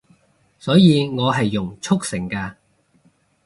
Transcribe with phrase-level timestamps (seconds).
[0.57, 2.55] 所以我係用速成嘅